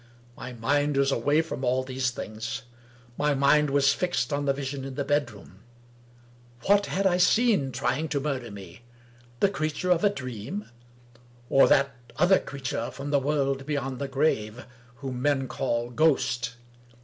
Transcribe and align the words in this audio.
My 0.35 0.51
mind 0.51 0.97
was 0.97 1.11
away 1.11 1.43
from 1.43 1.63
all 1.63 1.83
these 1.83 2.09
things. 2.09 2.63
My 3.19 3.35
mind 3.35 3.69
was 3.69 3.93
fixed 3.93 4.33
on 4.33 4.45
the 4.45 4.51
vision 4.53 4.83
in 4.83 4.95
the 4.95 5.05
bedroom. 5.05 5.59
What 6.65 6.87
had 6.87 7.05
I 7.05 7.17
seen 7.17 7.71
trying 7.71 8.07
to 8.07 8.19
murder 8.19 8.49
me? 8.49 8.81
The 9.41 9.49
creature 9.49 9.91
of 9.91 10.03
a 10.03 10.09
dream? 10.09 10.65
Or 11.51 11.67
that 11.67 11.91
other 12.15 12.39
creature 12.39 12.89
from 12.89 13.11
the 13.11 13.19
world 13.19 13.67
beyond 13.67 13.99
the 13.99 14.07
grave, 14.07 14.65
whom 14.95 15.21
men 15.21 15.47
call 15.47 15.91
ghost? 15.91 16.55